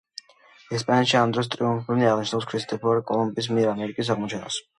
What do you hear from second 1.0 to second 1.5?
ამ